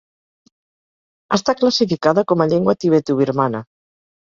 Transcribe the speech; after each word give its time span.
Està 1.37 1.55
classificada 1.59 2.25
com 2.33 2.43
a 2.43 2.49
llengua 2.55 2.77
tibetobirmana. 2.87 3.65